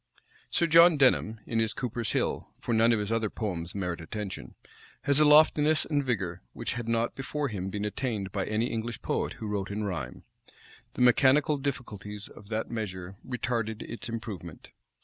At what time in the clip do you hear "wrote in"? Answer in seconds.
9.45-9.83